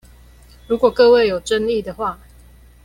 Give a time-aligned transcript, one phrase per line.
[0.67, 2.17] 如果各位有爭議的話